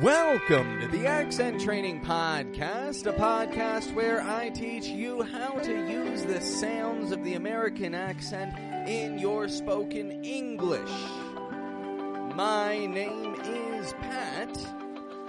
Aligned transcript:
Welcome 0.00 0.80
to 0.80 0.88
the 0.88 1.06
Accent 1.06 1.60
Training 1.60 2.00
Podcast, 2.00 3.04
a 3.04 3.12
podcast 3.12 3.92
where 3.92 4.22
I 4.22 4.48
teach 4.48 4.86
you 4.86 5.22
how 5.22 5.58
to 5.58 5.90
use 5.90 6.24
the 6.24 6.40
sounds 6.40 7.12
of 7.12 7.22
the 7.22 7.34
American 7.34 7.94
accent 7.94 8.56
in 8.88 9.18
your 9.18 9.46
spoken 9.46 10.24
English. 10.24 10.90
My 12.34 12.86
name 12.86 13.34
is 13.42 13.92
Pat, 14.00 14.58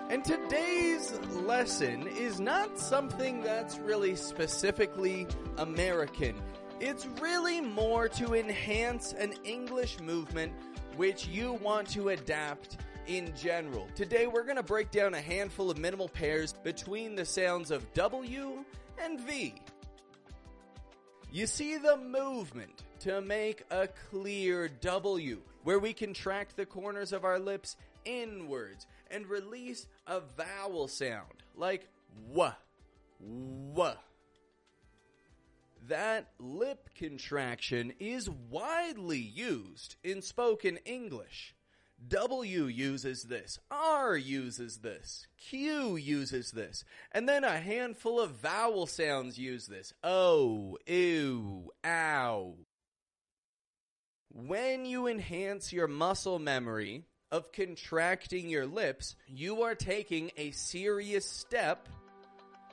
and 0.09 0.23
today's 0.23 1.19
lesson 1.31 2.07
is 2.07 2.39
not 2.39 2.79
something 2.79 3.41
that's 3.41 3.77
really 3.77 4.15
specifically 4.15 5.27
American. 5.57 6.41
It's 6.79 7.07
really 7.19 7.59
more 7.59 8.07
to 8.07 8.35
enhance 8.35 9.11
an 9.11 9.33
English 9.43 9.99
movement 9.99 10.53
which 10.95 11.27
you 11.27 11.53
want 11.61 11.89
to 11.89 12.09
adapt 12.09 12.77
in 13.07 13.33
general. 13.35 13.87
Today 13.95 14.27
we're 14.27 14.43
going 14.43 14.57
to 14.57 14.63
break 14.63 14.91
down 14.91 15.13
a 15.13 15.21
handful 15.21 15.69
of 15.69 15.77
minimal 15.77 16.09
pairs 16.09 16.53
between 16.63 17.15
the 17.15 17.25
sounds 17.25 17.71
of 17.71 17.91
W 17.93 18.63
and 19.01 19.19
V. 19.21 19.55
You 21.31 21.47
see 21.47 21.77
the 21.77 21.97
movement 21.97 22.83
to 22.99 23.21
make 23.21 23.63
a 23.71 23.87
clear 24.09 24.67
W, 24.67 25.41
where 25.63 25.79
we 25.79 25.93
contract 25.93 26.55
the 26.57 26.65
corners 26.65 27.13
of 27.13 27.25
our 27.25 27.39
lips 27.39 27.77
inwards 28.05 28.85
and 29.09 29.27
release 29.27 29.87
a 30.07 30.21
vowel 30.37 30.87
sound 30.87 31.43
like 31.55 31.87
w, 32.33 32.51
w. 33.73 33.95
That 35.87 36.29
lip 36.39 36.89
contraction 36.95 37.93
is 37.99 38.29
widely 38.29 39.19
used 39.19 39.95
in 40.03 40.21
spoken 40.21 40.77
English. 40.85 41.55
W 42.07 42.65
uses 42.65 43.23
this, 43.23 43.59
R 43.69 44.17
uses 44.17 44.77
this, 44.77 45.27
Q 45.37 45.95
uses 45.97 46.51
this, 46.51 46.83
and 47.11 47.29
then 47.29 47.43
a 47.43 47.59
handful 47.59 48.19
of 48.19 48.31
vowel 48.31 48.87
sounds 48.87 49.37
use 49.37 49.67
this. 49.67 49.93
O, 50.03 50.77
ew, 50.87 51.71
ow. 51.85 52.55
When 54.33 54.85
you 54.85 55.07
enhance 55.07 55.71
your 55.71 55.87
muscle 55.87 56.39
memory 56.39 57.03
of 57.31 57.51
contracting 57.51 58.49
your 58.49 58.65
lips, 58.65 59.15
you 59.27 59.61
are 59.61 59.75
taking 59.75 60.31
a 60.37 60.51
serious 60.51 61.25
step 61.25 61.87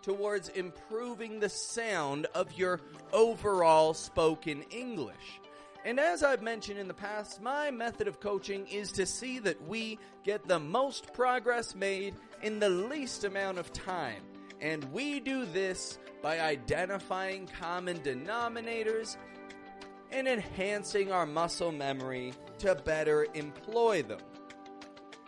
towards 0.03 0.49
improving 0.51 1.39
the 1.39 1.49
sound 1.49 2.27
of 2.35 2.53
your 2.53 2.81
overall 3.13 3.93
spoken 3.93 4.63
English. 4.71 5.41
And 5.85 6.01
as 6.01 6.23
I've 6.23 6.43
mentioned 6.43 6.79
in 6.79 6.89
the 6.89 6.95
past, 6.95 7.41
my 7.41 7.71
method 7.71 8.09
of 8.09 8.21
coaching 8.21 8.67
is 8.67 8.93
to 8.93 9.07
see 9.07 9.39
that 9.41 9.67
we 9.67 9.99
get 10.25 10.47
the 10.47 10.59
most 10.59 11.13
progress 11.13 11.75
made 11.75 12.15
in 12.43 12.59
the 12.59 12.69
least 12.69 13.25
amount 13.25 13.59
of 13.59 13.73
time. 13.73 14.23
And 14.61 14.85
we 14.93 15.21
do 15.21 15.45
this 15.47 15.99
by 16.21 16.41
identifying 16.41 17.49
common 17.61 17.99
denominators 18.01 19.17
and 20.11 20.27
enhancing 20.27 21.13
our 21.13 21.27
muscle 21.27 21.71
memory 21.71 22.33
to 22.59 22.75
better 22.75 23.27
employ 23.35 24.03
them. 24.03 24.21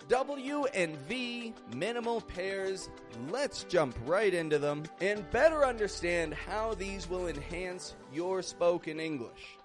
W 0.09 0.67
and 0.75 0.97
V 0.97 1.55
minimal 1.77 2.21
pairs, 2.21 2.91
let's 3.29 3.63
jump 3.65 3.97
right 4.05 4.35
into 4.35 4.59
them 4.59 4.83
and 5.01 5.31
better 5.31 5.65
understand 5.65 6.35
how 6.35 6.75
these 6.75 7.09
will 7.09 7.29
enhance 7.29 7.95
your 8.13 8.43
spoken 8.43 8.99
English. 8.99 9.60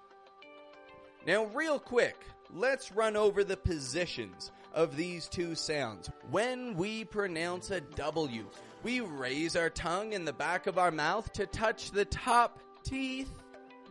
Now, 1.26 1.46
real 1.46 1.80
quick, 1.80 2.24
let's 2.54 2.92
run 2.92 3.16
over 3.16 3.42
the 3.42 3.56
positions 3.56 4.52
of 4.72 4.96
these 4.96 5.26
two 5.26 5.56
sounds. 5.56 6.08
When 6.30 6.76
we 6.76 7.04
pronounce 7.04 7.72
a 7.72 7.80
W, 7.80 8.46
we 8.84 9.00
raise 9.00 9.56
our 9.56 9.70
tongue 9.70 10.12
in 10.12 10.24
the 10.24 10.32
back 10.32 10.68
of 10.68 10.78
our 10.78 10.92
mouth 10.92 11.32
to 11.32 11.46
touch 11.46 11.90
the 11.90 12.04
top 12.04 12.60
teeth 12.84 13.32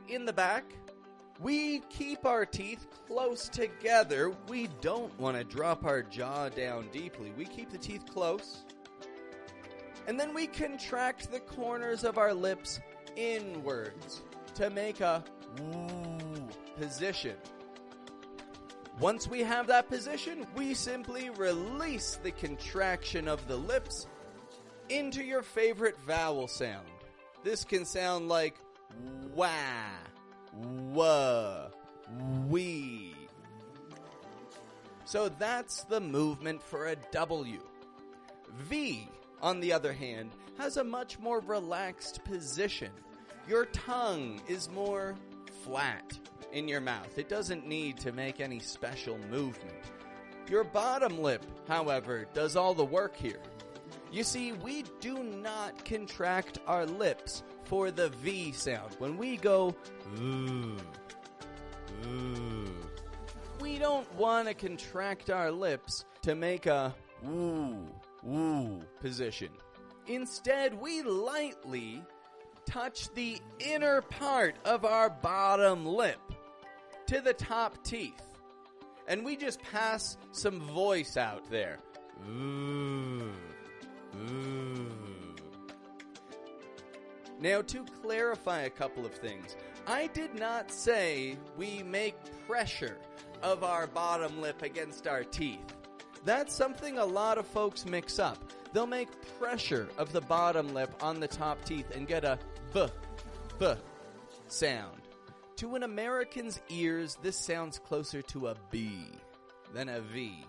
in 0.08 0.24
the 0.24 0.32
back. 0.32 0.64
We 1.42 1.80
keep 1.90 2.26
our 2.26 2.46
teeth 2.46 2.88
close 3.06 3.50
together. 3.50 4.32
We 4.48 4.70
don't 4.80 5.20
want 5.20 5.36
to 5.36 5.44
drop 5.44 5.84
our 5.84 6.04
jaw 6.04 6.48
down 6.48 6.88
deeply. 6.94 7.34
We 7.38 7.44
keep 7.44 7.70
the 7.70 7.78
teeth 7.78 8.06
close. 8.10 8.64
And 10.08 10.18
then 10.18 10.34
we 10.34 10.48
contract 10.48 11.32
the 11.32 11.42
corners 11.42 12.06
of 12.06 12.18
our 12.18 12.34
lips 12.34 12.80
inwards 13.18 14.22
to 14.54 14.70
make 14.70 15.02
a 15.02 15.22
position. 16.78 17.36
Once 19.00 19.28
we 19.28 19.42
have 19.42 19.68
that 19.68 19.90
position, 19.90 20.48
we 20.56 20.74
simply 20.74 21.30
release 21.32 22.18
the 22.24 22.32
contraction 22.32 23.28
of 23.28 23.46
the 23.48 23.58
lips 23.58 24.08
into 24.90 25.24
your 25.24 25.42
favorite 25.42 25.98
vowel 26.08 26.48
sound. 26.48 26.88
This 27.44 27.64
can 27.66 27.84
sound 27.86 28.30
like 28.30 28.56
wah, 29.34 29.50
wah, 30.94 31.68
we. 32.48 33.14
So 35.04 35.30
that's 35.30 35.84
the 35.84 36.00
movement 36.00 36.64
for 36.64 36.88
a 36.88 36.96
W. 37.12 37.60
V, 38.58 39.10
on 39.42 39.60
the 39.60 39.74
other 39.74 39.92
hand, 39.92 40.32
has 40.58 40.78
a 40.78 40.84
much 40.84 41.20
more 41.20 41.42
relaxed 41.42 42.24
position. 42.24 42.92
Your 43.48 43.66
tongue 43.66 44.42
is 44.48 44.70
more 44.70 45.16
flat 45.64 46.18
in 46.56 46.70
your 46.70 46.82
mouth. 46.82 47.18
It 47.18 47.28
doesn't 47.28 47.68
need 47.68 47.98
to 47.98 48.14
make 48.14 48.40
any 48.40 48.60
special 48.60 49.20
movement. 49.30 49.76
Your 50.50 50.64
bottom 50.64 51.20
lip, 51.22 51.46
however, 51.68 52.26
does 52.34 52.56
all 52.56 52.74
the 52.74 52.86
work 52.86 53.16
here. 53.16 53.42
You 54.10 54.24
see, 54.24 54.54
we 54.54 54.86
do 55.02 55.22
not 55.22 55.84
contract 55.84 56.60
our 56.66 56.86
lips 56.86 57.44
for 57.66 57.92
the 57.92 58.10
V 58.10 58.54
sound. 58.54 58.96
When 59.00 59.18
we 59.18 59.36
go, 59.36 59.76
ooh, 60.18 60.78
ooh, 62.08 62.74
we 63.60 63.78
don't 63.78 64.12
want 64.16 64.48
to 64.48 64.54
contract 64.54 65.30
our 65.30 65.52
lips 65.52 66.06
to 66.22 66.36
make 66.36 66.68
a 66.68 66.96
woo, 67.22 67.86
woo 68.24 68.82
position. 69.02 69.50
Instead, 70.08 70.80
we 70.80 71.02
lightly 71.02 72.02
touch 72.66 73.14
the 73.14 73.40
inner 73.60 74.02
part 74.02 74.56
of 74.64 74.86
our 74.86 75.10
bottom 75.10 75.86
lip 75.86 76.20
to 77.08 77.22
the 77.22 77.34
top 77.34 77.84
teeth. 77.84 78.22
And 79.08 79.24
we 79.24 79.36
just 79.36 79.62
pass 79.62 80.18
some 80.32 80.60
voice 80.62 81.18
out 81.18 81.50
there. 81.50 81.78
Now, 87.40 87.62
to 87.62 87.86
clarify 88.02 88.62
a 88.62 88.70
couple 88.70 89.06
of 89.06 89.14
things, 89.14 89.56
I 89.86 90.08
did 90.08 90.34
not 90.40 90.72
say 90.72 91.38
we 91.58 91.84
make 91.84 92.16
pressure 92.48 92.98
of 93.44 93.64
our 93.64 93.86
bottom 93.86 94.42
lip 94.42 94.64
against 94.64 95.06
our 95.06 95.24
teeth. 95.24 95.76
That's 96.24 96.56
something 96.56 96.98
a 96.98 97.06
lot 97.06 97.38
of 97.38 97.46
folks 97.46 97.86
mix 97.86 98.18
up. 98.18 98.40
They'll 98.74 98.88
make 98.88 99.10
pressure 99.38 99.88
of 99.98 100.12
the 100.12 100.22
bottom 100.22 100.74
lip 100.74 100.92
on 101.02 101.20
the 101.20 101.28
top 101.28 101.64
teeth 101.66 101.92
and 101.96 102.08
get 102.08 102.26
a 102.26 102.40
b, 102.74 102.88
b 103.60 103.74
sound. 104.48 105.05
To 105.58 105.76
an 105.76 105.84
American's 105.84 106.60
ears, 106.68 107.18
this 107.22 107.38
sounds 107.38 107.80
closer 107.80 108.22
to 108.24 108.48
a 108.48 108.56
B 108.72 109.06
than 109.74 109.88
a 109.88 110.02
V. 110.02 110.46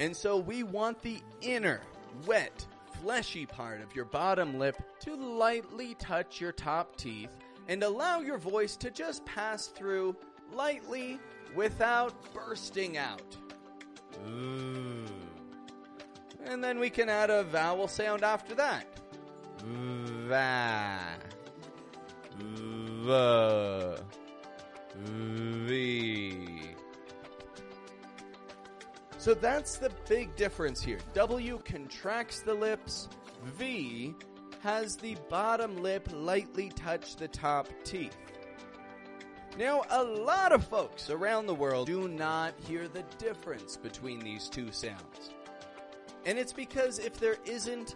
And 0.00 0.16
so 0.16 0.36
we 0.36 0.64
want 0.64 1.00
the 1.00 1.20
inner, 1.42 1.80
wet, 2.26 2.66
fleshy 3.00 3.46
part 3.46 3.80
of 3.82 3.94
your 3.94 4.04
bottom 4.04 4.58
lip 4.58 4.82
to 5.00 5.14
lightly 5.14 5.94
touch 5.94 6.40
your 6.40 6.50
top 6.50 6.96
teeth 6.96 7.30
and 7.68 7.84
allow 7.84 8.20
your 8.20 8.38
voice 8.38 8.76
to 8.78 8.90
just 8.90 9.24
pass 9.24 9.68
through 9.68 10.16
lightly 10.52 11.20
without 11.54 12.14
bursting 12.34 12.98
out. 12.98 13.36
Ooh. 14.28 15.04
And 16.44 16.62
then 16.62 16.80
we 16.80 16.90
can 16.90 17.08
add 17.08 17.30
a 17.30 17.44
vowel 17.44 17.86
sound 17.86 18.24
after 18.24 18.56
that. 18.56 18.86
Va. 20.28 20.98
V. 25.66 26.60
So 29.18 29.34
that's 29.34 29.78
the 29.78 29.90
big 30.08 30.34
difference 30.36 30.82
here. 30.82 30.98
W 31.14 31.60
contracts 31.64 32.40
the 32.40 32.54
lips, 32.54 33.08
V 33.44 34.14
has 34.62 34.96
the 34.96 35.16
bottom 35.28 35.82
lip 35.82 36.08
lightly 36.12 36.70
touch 36.70 37.16
the 37.16 37.28
top 37.28 37.68
teeth. 37.84 38.16
Now, 39.58 39.82
a 39.90 40.02
lot 40.02 40.52
of 40.52 40.66
folks 40.66 41.08
around 41.08 41.46
the 41.46 41.54
world 41.54 41.86
do 41.86 42.08
not 42.08 42.54
hear 42.66 42.88
the 42.88 43.04
difference 43.18 43.76
between 43.76 44.20
these 44.20 44.48
two 44.48 44.70
sounds. 44.70 45.30
And 46.24 46.38
it's 46.38 46.52
because 46.52 46.98
if 46.98 47.18
there 47.18 47.36
isn't 47.46 47.94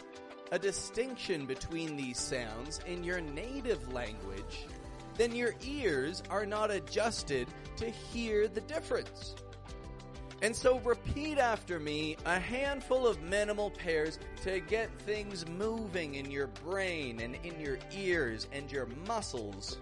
a 0.52 0.58
distinction 0.58 1.46
between 1.46 1.96
these 1.96 2.18
sounds 2.18 2.80
in 2.86 3.04
your 3.04 3.20
native 3.20 3.92
language, 3.92 4.66
then 5.20 5.34
your 5.34 5.54
ears 5.62 6.22
are 6.30 6.46
not 6.46 6.70
adjusted 6.70 7.46
to 7.76 7.90
hear 7.90 8.48
the 8.48 8.62
difference. 8.62 9.34
And 10.40 10.56
so 10.56 10.78
repeat 10.78 11.36
after 11.36 11.78
me 11.78 12.16
a 12.24 12.38
handful 12.38 13.06
of 13.06 13.20
minimal 13.20 13.70
pairs 13.70 14.18
to 14.44 14.60
get 14.60 14.88
things 15.02 15.46
moving 15.46 16.14
in 16.14 16.30
your 16.30 16.46
brain 16.46 17.20
and 17.20 17.36
in 17.44 17.60
your 17.60 17.78
ears 17.94 18.48
and 18.50 18.72
your 18.72 18.86
muscles 19.06 19.76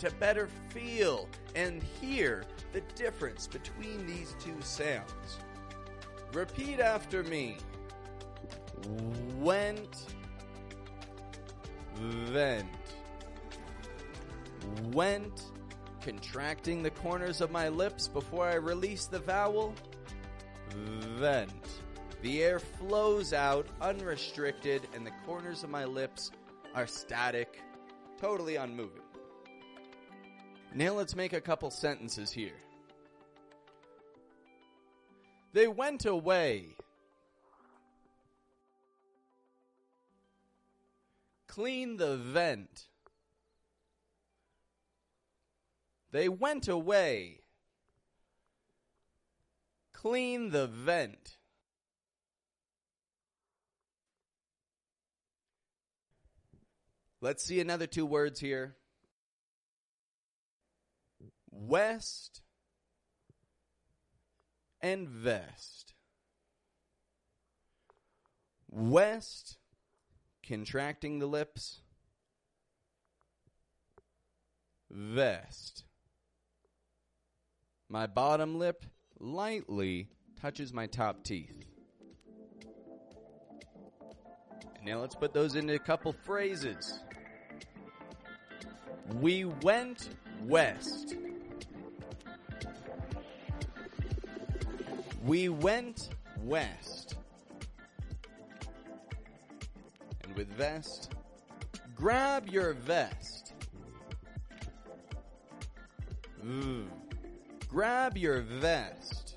to 0.00 0.10
better 0.18 0.48
feel 0.70 1.28
and 1.54 1.80
hear 2.00 2.44
the 2.72 2.80
difference 2.96 3.46
between 3.46 4.04
these 4.04 4.34
two 4.40 4.60
sounds. 4.62 5.38
Repeat 6.32 6.80
after 6.80 7.22
me. 7.22 7.58
Went, 9.38 10.06
vent. 11.94 12.66
Went, 14.92 15.52
contracting 16.00 16.82
the 16.82 16.90
corners 16.90 17.40
of 17.40 17.50
my 17.50 17.68
lips 17.68 18.08
before 18.08 18.46
I 18.46 18.54
release 18.54 19.06
the 19.06 19.18
vowel. 19.18 19.74
Vent. 20.70 21.68
The 22.22 22.42
air 22.42 22.58
flows 22.58 23.32
out 23.32 23.66
unrestricted, 23.80 24.88
and 24.94 25.06
the 25.06 25.12
corners 25.24 25.62
of 25.62 25.70
my 25.70 25.84
lips 25.84 26.30
are 26.74 26.86
static, 26.86 27.60
totally 28.20 28.56
unmoving. 28.56 29.02
Now 30.74 30.92
let's 30.92 31.16
make 31.16 31.32
a 31.32 31.40
couple 31.40 31.70
sentences 31.70 32.30
here. 32.30 32.56
They 35.52 35.68
went 35.68 36.04
away. 36.04 36.76
Clean 41.46 41.96
the 41.96 42.18
vent. 42.18 42.88
They 46.10 46.28
went 46.28 46.68
away. 46.68 47.40
Clean 49.92 50.50
the 50.50 50.66
vent. 50.66 51.36
Let's 57.20 57.42
see 57.42 57.60
another 57.60 57.86
two 57.86 58.06
words 58.06 58.40
here. 58.40 58.76
West 61.50 62.42
and 64.80 65.08
vest. 65.08 65.94
West, 68.70 69.58
contracting 70.46 71.18
the 71.18 71.26
lips. 71.26 71.80
Vest. 74.90 75.84
My 77.88 78.06
bottom 78.06 78.58
lip 78.58 78.84
lightly 79.20 80.08
touches 80.40 80.72
my 80.72 80.86
top 80.86 81.22
teeth. 81.22 81.52
Now 84.84 85.00
let's 85.00 85.14
put 85.14 85.32
those 85.32 85.54
into 85.54 85.74
a 85.74 85.78
couple 85.78 86.12
phrases. 86.12 87.00
We 89.20 89.44
went 89.44 90.10
west. 90.44 91.14
We 95.24 95.48
went 95.48 96.08
west. 96.42 97.16
And 100.24 100.36
with 100.36 100.48
vest, 100.48 101.12
grab 101.94 102.48
your 102.48 102.74
vest. 102.74 103.54
Ooh. 106.44 106.88
Grab 107.68 108.16
your 108.16 108.40
vest. 108.42 109.36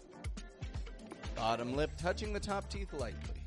Bottom 1.35 1.75
lip 1.75 1.91
touching 1.97 2.33
the 2.33 2.39
top 2.39 2.69
teeth 2.69 2.93
lightly. 2.93 3.41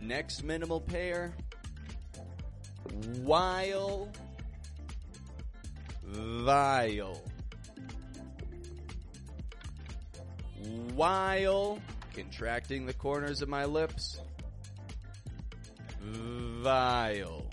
Next 0.00 0.44
minimal 0.44 0.80
pair. 0.80 1.34
While. 3.22 4.10
Vile. 6.02 7.22
While 10.94 11.78
contracting 12.14 12.86
the 12.86 12.92
corners 12.92 13.42
of 13.42 13.48
my 13.48 13.64
lips. 13.64 14.20
Vile. 16.00 17.46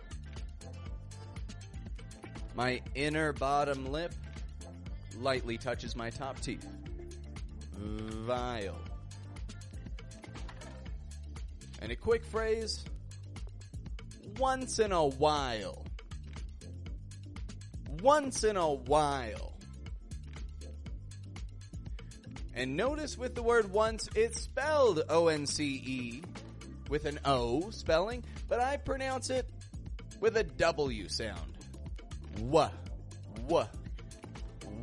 My 2.53 2.81
inner 2.95 3.33
bottom 3.33 3.91
lip 3.91 4.13
lightly 5.19 5.57
touches 5.57 5.95
my 5.95 6.09
top 6.09 6.39
teeth. 6.39 6.67
Vile. 7.77 8.77
And 11.81 11.91
a 11.91 11.95
quick 11.95 12.25
phrase. 12.25 12.83
Once 14.37 14.79
in 14.79 14.91
a 14.91 15.05
while. 15.05 15.85
Once 18.01 18.43
in 18.43 18.57
a 18.57 18.71
while. 18.71 19.53
And 22.53 22.75
notice 22.75 23.17
with 23.17 23.33
the 23.33 23.41
word 23.41 23.71
once, 23.71 24.09
it's 24.15 24.41
spelled 24.41 25.03
O-N-C-E 25.09 26.21
with 26.89 27.05
an 27.05 27.19
O 27.23 27.69
spelling, 27.71 28.23
but 28.49 28.59
I 28.59 28.77
pronounce 28.77 29.29
it 29.29 29.49
with 30.19 30.35
a 30.37 30.43
W 30.43 31.07
sound. 31.07 31.57
W. 32.35 32.69
W 33.47 33.80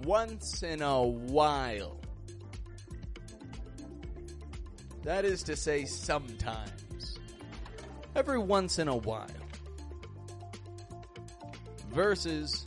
once 0.04 0.62
in 0.62 0.82
a 0.82 1.02
while. 1.02 2.00
That 5.04 5.24
is 5.24 5.42
to 5.44 5.56
say, 5.56 5.84
sometimes. 5.84 7.18
Every 8.14 8.38
once 8.38 8.78
in 8.78 8.88
a 8.88 8.96
while. 8.96 9.26
Versus, 11.92 12.66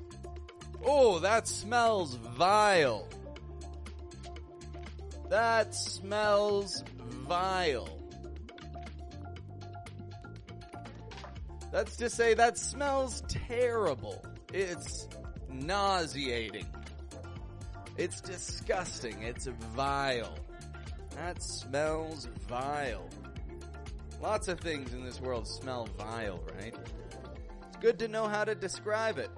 oh, 0.84 1.20
that 1.20 1.48
smells 1.48 2.16
vile. 2.16 3.08
That 5.30 5.76
smells 5.76 6.84
vile. 6.98 8.02
That's 11.72 11.96
to 11.98 12.10
say, 12.10 12.34
that 12.34 12.58
smells 12.58 13.24
terrible. 13.28 14.26
It's 14.54 15.08
nauseating. 15.50 16.66
It's 18.02 18.20
disgusting. 18.20 19.22
It's 19.22 19.46
vile. 19.76 20.36
That 21.18 21.40
smells 21.44 22.28
vile. 22.48 23.08
Lots 24.20 24.48
of 24.48 24.60
things 24.60 24.92
in 24.92 25.06
this 25.06 25.22
world 25.22 25.48
smell 25.48 25.88
vile, 26.00 26.44
right? 26.58 26.74
It's 27.68 27.78
good 27.80 28.00
to 28.00 28.08
know 28.08 28.28
how 28.28 28.44
to 28.44 28.56
describe 28.56 29.20
it. 29.20 29.30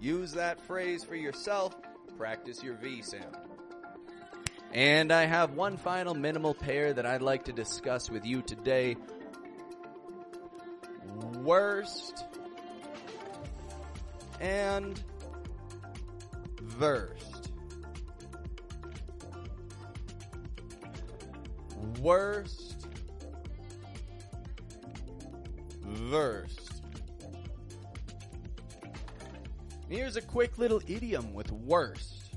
Use 0.00 0.32
that 0.32 0.60
phrase 0.60 1.04
for 1.04 1.14
yourself. 1.14 1.76
Practice 2.18 2.64
your 2.64 2.74
V 2.74 3.00
sound. 3.02 3.36
And 4.72 5.12
I 5.12 5.26
have 5.26 5.52
one 5.52 5.76
final 5.76 6.14
minimal 6.14 6.54
pair 6.54 6.92
that 6.92 7.06
I'd 7.06 7.22
like 7.22 7.44
to 7.44 7.52
discuss 7.52 8.10
with 8.10 8.26
you 8.26 8.42
today. 8.42 8.96
Worst 11.44 12.24
and 14.40 15.00
versed. 16.60 17.29
Worst 21.98 22.86
versed. 25.82 26.82
Here's 29.88 30.16
a 30.16 30.22
quick 30.22 30.56
little 30.56 30.80
idiom 30.86 31.34
with 31.34 31.50
worst. 31.50 32.36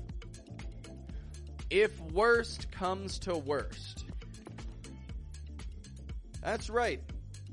If 1.70 2.00
worst 2.12 2.70
comes 2.72 3.18
to 3.20 3.36
worst. 3.36 4.04
That's 6.42 6.68
right. 6.68 7.00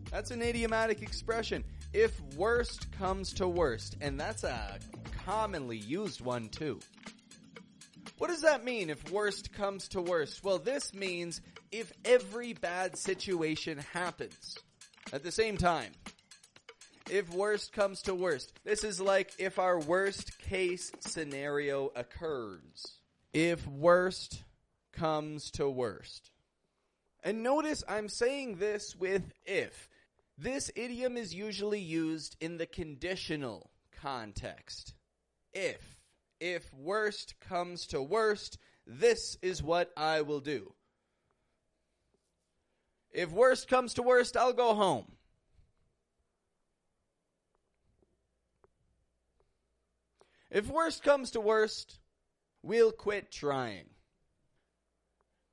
That's 0.09 0.31
an 0.31 0.41
idiomatic 0.41 1.01
expression. 1.01 1.63
If 1.93 2.19
worst 2.35 2.91
comes 2.91 3.33
to 3.33 3.47
worst. 3.47 3.97
And 4.01 4.19
that's 4.19 4.43
a 4.43 4.79
commonly 5.25 5.77
used 5.77 6.21
one 6.21 6.49
too. 6.49 6.79
What 8.17 8.29
does 8.29 8.41
that 8.41 8.63
mean 8.63 8.89
if 8.89 9.11
worst 9.11 9.53
comes 9.53 9.87
to 9.89 10.01
worst? 10.01 10.43
Well, 10.43 10.59
this 10.59 10.93
means 10.93 11.41
if 11.71 11.91
every 12.03 12.53
bad 12.53 12.97
situation 12.97 13.79
happens 13.93 14.57
at 15.13 15.23
the 15.23 15.31
same 15.31 15.57
time. 15.57 15.91
If 17.09 17.29
worst 17.33 17.73
comes 17.73 18.01
to 18.03 18.15
worst. 18.15 18.53
This 18.63 18.83
is 18.83 19.01
like 19.01 19.31
if 19.37 19.59
our 19.59 19.79
worst 19.79 20.39
case 20.39 20.91
scenario 20.99 21.91
occurs. 21.95 22.99
If 23.33 23.65
worst 23.67 24.43
comes 24.93 25.51
to 25.51 25.69
worst. 25.69 26.31
And 27.23 27.43
notice 27.43 27.83
I'm 27.87 28.09
saying 28.09 28.55
this 28.57 28.95
with 28.95 29.23
if. 29.45 29.89
This 30.37 30.71
idiom 30.75 31.17
is 31.17 31.33
usually 31.33 31.79
used 31.79 32.35
in 32.39 32.57
the 32.57 32.65
conditional 32.65 33.69
context. 34.01 34.93
If. 35.53 35.97
If 36.39 36.73
worst 36.73 37.35
comes 37.39 37.85
to 37.87 38.01
worst, 38.01 38.57
this 38.87 39.37
is 39.41 39.61
what 39.61 39.91
I 39.95 40.21
will 40.21 40.39
do. 40.39 40.73
If 43.11 43.31
worst 43.31 43.67
comes 43.67 43.93
to 43.95 44.03
worst, 44.03 44.37
I'll 44.37 44.53
go 44.53 44.73
home. 44.73 45.11
If 50.49 50.67
worst 50.67 51.03
comes 51.03 51.31
to 51.31 51.41
worst, 51.41 51.99
we'll 52.61 52.91
quit 52.91 53.31
trying. 53.31 53.85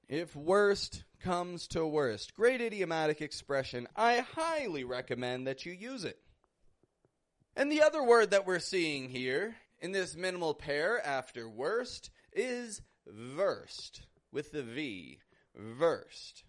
If 0.08 0.34
worst 0.34 1.04
comes 1.20 1.68
to 1.68 1.86
worst, 1.86 2.34
great 2.34 2.60
idiomatic 2.60 3.20
expression. 3.20 3.86
I 3.94 4.24
highly 4.34 4.84
recommend 4.84 5.46
that 5.46 5.66
you 5.66 5.72
use 5.72 6.04
it. 6.04 6.18
And 7.54 7.70
the 7.70 7.82
other 7.82 8.02
word 8.02 8.30
that 8.30 8.46
we're 8.46 8.58
seeing 8.58 9.08
here 9.08 9.56
in 9.80 9.92
this 9.92 10.16
minimal 10.16 10.54
pair 10.54 11.04
after 11.04 11.48
worst 11.48 12.10
is 12.32 12.82
versed 13.06 14.02
with 14.32 14.52
the 14.52 14.62
V. 14.62 15.18
Versed. 15.54 16.44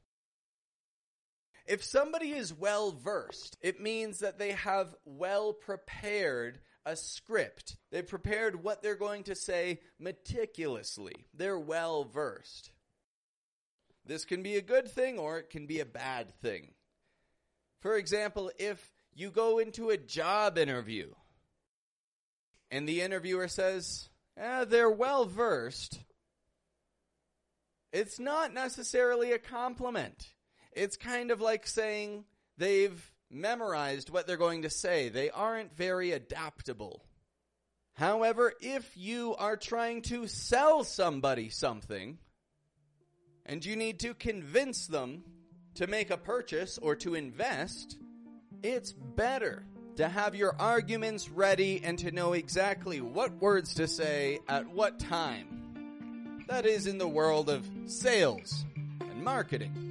If 1.69 1.83
somebody 1.83 2.31
is 2.31 2.51
well 2.51 2.91
versed, 2.91 3.55
it 3.61 3.79
means 3.79 4.19
that 4.19 4.39
they 4.39 4.53
have 4.53 4.95
well 5.05 5.53
prepared 5.53 6.61
a 6.83 6.95
script. 6.95 7.77
They've 7.91 8.07
prepared 8.07 8.63
what 8.63 8.81
they're 8.81 8.95
going 8.95 9.25
to 9.25 9.35
say 9.35 9.81
meticulously. 9.99 11.27
They're 11.31 11.59
well 11.59 12.05
versed. 12.05 12.71
This 14.03 14.25
can 14.25 14.41
be 14.41 14.55
a 14.55 14.63
good 14.63 14.89
thing 14.89 15.19
or 15.19 15.37
it 15.37 15.51
can 15.51 15.67
be 15.67 15.79
a 15.79 15.85
bad 15.85 16.33
thing. 16.41 16.71
For 17.81 17.97
example, 17.97 18.51
if 18.57 18.83
you 19.13 19.29
go 19.29 19.59
into 19.59 19.91
a 19.91 19.97
job 19.97 20.57
interview 20.57 21.13
and 22.71 22.89
the 22.89 23.01
interviewer 23.01 23.47
says, 23.47 24.09
eh, 24.37 24.65
they're 24.65 24.89
well 24.89 25.25
versed, 25.25 25.99
it's 27.93 28.19
not 28.19 28.55
necessarily 28.55 29.33
a 29.33 29.37
compliment. 29.37 30.33
It's 30.79 30.95
kind 30.95 31.29
of 31.29 31.41
like 31.41 31.67
saying 31.67 32.23
they've 32.57 33.11
memorized 33.29 34.09
what 34.09 34.27
they're 34.27 34.37
going 34.37 34.61
to 34.61 34.69
say. 34.69 35.09
They 35.09 35.29
aren't 35.29 35.75
very 35.75 36.13
adaptable. 36.13 37.03
However, 37.95 38.53
if 38.61 38.89
you 38.95 39.35
are 39.35 39.57
trying 39.57 40.03
to 40.03 40.25
sell 40.27 40.85
somebody 40.85 41.49
something 41.49 42.17
and 43.45 43.65
you 43.65 43.75
need 43.75 43.99
to 43.99 44.13
convince 44.13 44.87
them 44.87 45.23
to 45.75 45.87
make 45.87 46.11
a 46.11 46.17
purchase 46.17 46.77
or 46.77 46.95
to 46.95 47.13
invest, 47.13 47.97
it's 48.63 48.93
better 48.93 49.65
to 49.97 50.07
have 50.07 50.33
your 50.33 50.55
arguments 50.61 51.27
ready 51.27 51.81
and 51.83 51.99
to 51.99 52.11
know 52.13 52.31
exactly 52.31 53.01
what 53.01 53.33
words 53.41 53.73
to 53.73 53.85
say 53.85 54.39
at 54.47 54.69
what 54.69 54.97
time. 54.97 56.45
That 56.47 56.65
is 56.65 56.87
in 56.87 56.99
the 56.99 57.07
world 57.07 57.49
of 57.49 57.69
sales 57.85 58.63
and 59.01 59.21
marketing 59.25 59.88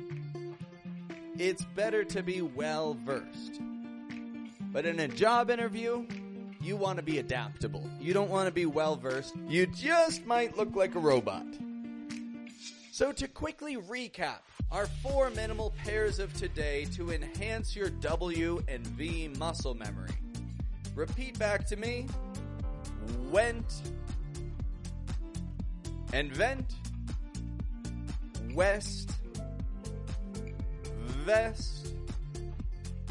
it's 1.38 1.64
better 1.64 2.04
to 2.04 2.23
be 2.23 2.42
well 2.42 2.95
versed. 2.95 3.61
But 4.73 4.85
in 4.85 5.00
a 5.00 5.09
job 5.09 5.50
interview, 5.50 6.07
you 6.61 6.76
want 6.76 6.99
to 6.99 7.02
be 7.02 7.18
adaptable. 7.18 7.88
You 8.00 8.12
don't 8.12 8.30
want 8.30 8.47
to 8.47 8.52
be 8.52 8.66
well 8.66 8.97
versed. 8.97 9.35
You 9.47 9.66
just 9.66 10.26
might 10.26 10.57
look 10.57 10.75
like 10.75 10.95
a 10.95 10.99
robot. 10.99 11.47
So 12.90 13.12
to 13.12 13.28
quickly 13.28 13.76
recap 13.76 14.40
our 14.71 14.87
four 14.87 15.30
minimal 15.30 15.73
pairs 15.85 16.18
of 16.18 16.33
today 16.35 16.85
to 16.97 17.12
enhance 17.12 17.75
your 17.76 17.90
W 17.90 18.62
and 18.66 18.87
V 18.87 19.28
muscle 19.38 19.75
memory. 19.75 20.11
Repeat 20.95 21.38
back 21.38 21.64
to 21.68 21.76
me. 21.76 22.07
Went 23.30 23.83
and 26.12 26.33
vent. 26.33 26.75
West 28.54 29.12
vest, 31.29 31.93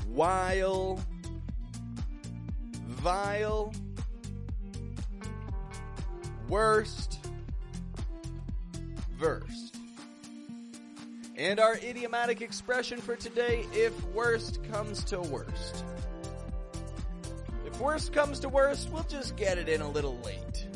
while, 0.08 1.00
vile, 2.88 3.72
worst, 6.50 7.20
versed. 9.20 9.78
And 11.36 11.60
our 11.60 11.76
idiomatic 11.76 12.42
expression 12.42 13.00
for 13.00 13.16
today, 13.16 13.68
if 13.72 13.94
worst 14.06 14.64
comes 14.72 15.04
to 15.04 15.22
worst. 15.22 15.86
If 17.68 17.80
worst 17.80 18.14
comes 18.14 18.40
to 18.40 18.50
worst, 18.50 18.90
we'll 18.92 19.04
just 19.04 19.36
get 19.36 19.60
it 19.60 19.70
in 19.70 19.82
a 19.82 19.92
little 19.92 20.18
late. 20.26 20.67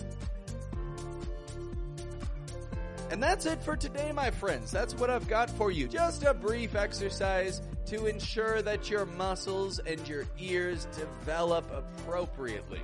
And 3.12 3.22
that's 3.22 3.46
it 3.46 3.62
for 3.62 3.76
today, 3.76 4.14
my 4.14 4.32
friends. 4.32 4.72
That's 4.72 4.96
what 4.96 5.10
I've 5.10 5.28
got 5.28 5.50
for 5.50 5.70
you. 5.70 5.90
Just 5.90 6.24
a 6.24 6.34
brief 6.34 6.76
exercise 6.76 7.62
to 7.88 8.06
ensure 8.06 8.62
that 8.62 8.90
your 8.90 9.06
muscles 9.06 9.80
and 9.80 10.08
your 10.08 10.26
ears 10.40 10.88
develop 10.96 11.70
appropriately. 11.74 12.80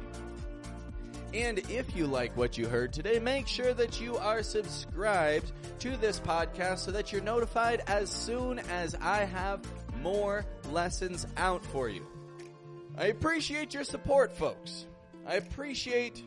And 1.33 1.59
if 1.69 1.95
you 1.95 2.07
like 2.07 2.35
what 2.35 2.57
you 2.57 2.67
heard 2.67 2.91
today, 2.91 3.19
make 3.19 3.47
sure 3.47 3.73
that 3.73 4.01
you 4.01 4.17
are 4.17 4.43
subscribed 4.43 5.53
to 5.79 5.95
this 5.95 6.19
podcast 6.19 6.79
so 6.79 6.91
that 6.91 7.13
you're 7.13 7.21
notified 7.21 7.83
as 7.87 8.09
soon 8.09 8.59
as 8.59 8.95
I 8.95 9.19
have 9.19 9.61
more 10.01 10.45
lessons 10.71 11.25
out 11.37 11.65
for 11.67 11.87
you. 11.87 12.05
I 12.97 13.05
appreciate 13.07 13.73
your 13.73 13.85
support, 13.85 14.35
folks. 14.35 14.87
I 15.25 15.35
appreciate 15.35 16.21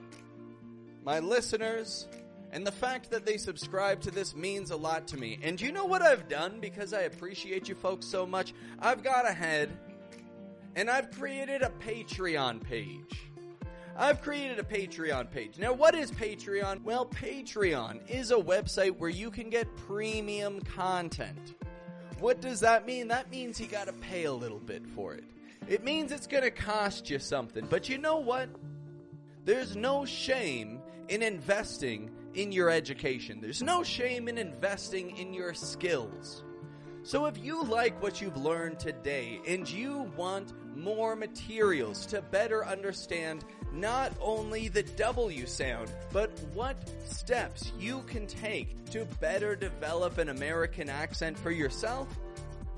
my 1.05 1.19
listeners 1.19 2.07
and 2.53 2.67
the 2.67 2.73
fact 2.73 3.11
that 3.11 3.25
they 3.25 3.37
subscribe 3.37 4.01
to 4.03 4.11
this 4.11 4.35
means 4.35 4.71
a 4.71 4.77
lot 4.77 5.07
to 5.09 5.17
me. 5.17 5.39
And 5.43 5.61
you 5.61 5.73
know 5.73 5.85
what 5.85 6.03
I've 6.03 6.29
done 6.29 6.59
because 6.61 6.93
I 6.93 7.03
appreciate 7.03 7.69
you 7.69 7.75
folks 7.75 8.07
so 8.07 8.27
much? 8.27 8.55
I've 8.81 9.03
got 9.03 9.29
ahead 9.29 9.71
and 10.75 10.91
I've 10.91 11.11
created 11.11 11.63
a 11.63 11.71
Patreon 11.85 12.63
page. 12.63 13.31
I've 13.97 14.23
created 14.23 14.59
a 14.59 14.63
Patreon 14.63 15.31
page. 15.31 15.59
Now, 15.59 15.73
what 15.73 15.95
is 15.95 16.11
Patreon? 16.11 16.83
Well, 16.83 17.07
Patreon 17.07 18.09
is 18.09 18.31
a 18.31 18.37
website 18.37 18.97
where 18.97 19.11
you 19.11 19.31
can 19.31 19.51
get 19.51 19.75
premium 19.77 20.61
content. 20.61 21.55
What 22.19 22.41
does 22.41 22.61
that 22.61 22.87
mean? 22.87 23.09
That 23.09 23.31
means 23.31 23.61
you 23.61 23.67
gotta 23.67 23.93
pay 23.93 24.25
a 24.25 24.33
little 24.33 24.59
bit 24.59 24.87
for 24.87 25.15
it. 25.15 25.25
It 25.69 25.85
means 25.85 26.13
it's 26.13 26.27
gonna 26.27 26.51
cost 26.51 27.11
you 27.11 27.19
something. 27.19 27.67
But 27.69 27.89
you 27.89 27.99
know 27.99 28.17
what? 28.17 28.49
There's 29.45 29.77
no 29.77 30.05
shame 30.05 30.81
in 31.09 31.23
investing 31.23 32.11
in 32.35 32.53
your 32.53 32.71
education. 32.71 33.41
There's 33.41 33.63
no 33.63 33.83
shame 33.83 34.29
in 34.29 34.39
investing 34.39 35.17
in 35.17 35.33
your 35.33 35.55
skills. 35.55 36.45
So 37.03 37.27
if 37.27 37.39
you 37.39 37.65
like 37.65 38.01
what 38.03 38.21
you've 38.21 38.37
learned 38.37 38.79
today 38.79 39.41
and 39.47 39.69
you 39.69 40.11
want 40.17 40.53
more 40.77 41.17
materials 41.17 42.07
to 42.07 42.21
better 42.23 42.65
understand 42.65 43.45
not 43.73 44.13
only 44.21 44.69
the 44.69 44.83
W 44.83 45.47
sound, 45.47 45.91
but 46.13 46.31
what 46.53 46.77
steps 47.07 47.73
you 47.79 48.03
can 48.03 48.27
take 48.27 48.85
to 48.91 49.07
better 49.19 49.57
develop 49.57 50.19
an 50.19 50.29
American 50.29 50.89
accent 50.89 51.39
for 51.39 51.51
yourself, 51.51 52.07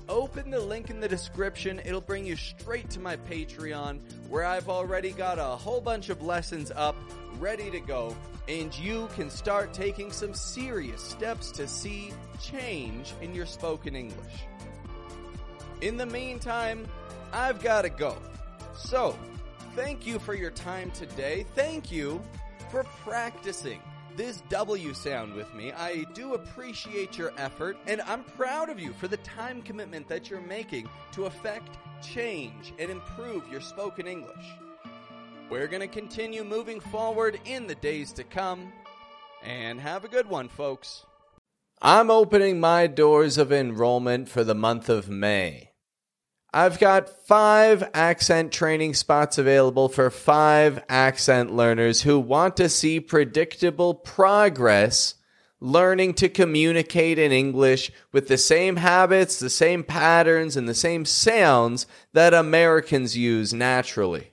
open 0.07 0.49
the 0.49 0.59
link 0.59 0.89
in 0.89 0.99
the 0.99 1.07
description. 1.07 1.81
It'll 1.83 2.01
bring 2.01 2.25
you 2.25 2.35
straight 2.35 2.89
to 2.91 2.99
my 2.99 3.17
Patreon 3.17 3.99
where 4.29 4.45
I've 4.45 4.69
already 4.69 5.11
got 5.11 5.37
a 5.37 5.43
whole 5.43 5.81
bunch 5.81 6.09
of 6.09 6.21
lessons 6.21 6.71
up 6.75 6.95
ready 7.39 7.69
to 7.71 7.79
go 7.79 8.15
and 8.47 8.77
you 8.77 9.07
can 9.15 9.29
start 9.29 9.73
taking 9.73 10.11
some 10.11 10.33
serious 10.33 11.01
steps 11.01 11.51
to 11.51 11.67
see 11.67 12.11
change 12.41 13.13
in 13.21 13.33
your 13.33 13.45
spoken 13.45 13.95
English. 13.95 14.45
In 15.81 15.97
the 15.97 16.05
meantime, 16.05 16.85
I've 17.31 17.61
got 17.61 17.83
to 17.83 17.89
go. 17.89 18.17
So, 18.75 19.17
thank 19.75 20.05
you 20.05 20.19
for 20.19 20.33
your 20.33 20.51
time 20.51 20.91
today. 20.91 21.45
Thank 21.55 21.91
you 21.91 22.21
for 22.69 22.83
practicing 23.03 23.79
this 24.15 24.41
W 24.49 24.93
sound 24.93 25.33
with 25.33 25.53
me. 25.53 25.71
I 25.71 26.05
do 26.13 26.33
appreciate 26.33 27.17
your 27.17 27.33
effort 27.37 27.77
and 27.87 28.01
I'm 28.01 28.23
proud 28.23 28.69
of 28.69 28.79
you 28.79 28.93
for 28.93 29.07
the 29.07 29.17
time 29.17 29.61
commitment 29.61 30.07
that 30.09 30.29
you're 30.29 30.41
making 30.41 30.89
to 31.13 31.25
affect 31.25 31.77
change 32.03 32.73
and 32.77 32.91
improve 32.91 33.47
your 33.49 33.61
spoken 33.61 34.07
English. 34.07 34.45
We're 35.49 35.67
going 35.67 35.81
to 35.81 35.87
continue 35.87 36.43
moving 36.43 36.79
forward 36.79 37.39
in 37.45 37.67
the 37.67 37.75
days 37.75 38.11
to 38.13 38.23
come. 38.23 38.71
And 39.43 39.79
have 39.79 40.05
a 40.05 40.07
good 40.07 40.27
one, 40.27 40.47
folks. 40.47 41.05
I'm 41.81 42.09
opening 42.09 42.59
my 42.59 42.87
doors 42.87 43.37
of 43.37 43.51
enrollment 43.51 44.29
for 44.29 44.43
the 44.43 44.55
month 44.55 44.87
of 44.87 45.09
May. 45.09 45.71
I've 46.53 46.79
got 46.79 47.09
five 47.27 47.89
accent 47.93 48.51
training 48.51 48.93
spots 48.93 49.37
available 49.37 49.89
for 49.89 50.09
five 50.09 50.83
accent 50.87 51.51
learners 51.51 52.03
who 52.03 52.19
want 52.19 52.55
to 52.57 52.69
see 52.69 52.99
predictable 52.99 53.95
progress 53.95 55.15
learning 55.59 56.13
to 56.13 56.29
communicate 56.29 57.17
in 57.17 57.31
English 57.31 57.91
with 58.11 58.27
the 58.27 58.37
same 58.37 58.75
habits, 58.75 59.39
the 59.39 59.49
same 59.49 59.83
patterns, 59.83 60.55
and 60.55 60.69
the 60.69 60.73
same 60.73 61.05
sounds 61.05 61.87
that 62.11 62.33
Americans 62.33 63.17
use 63.17 63.53
naturally. 63.53 64.32